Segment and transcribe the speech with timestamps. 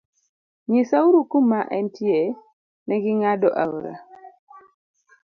[0.69, 2.21] Nyisa uru kuma entie
[2.87, 3.93] negi ng'ado aora.